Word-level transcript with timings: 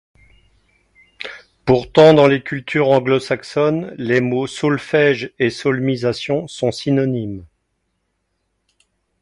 Pourtant, 1.63 2.15
dans 2.15 2.25
les 2.25 2.41
cultures 2.41 2.89
anglo-saxonnes, 2.89 3.93
les 3.99 4.19
mots 4.19 4.47
solfège 4.47 5.31
et 5.37 5.51
solmisation 5.51 6.47
sont 6.47 6.71
synonymes. 6.71 7.45